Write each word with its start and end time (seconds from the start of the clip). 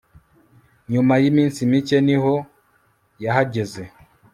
Nyuma 0.91 1.13
yiminsi 1.23 1.59
mike 1.71 1.97
niho 2.07 2.33
yahageze 3.23 3.81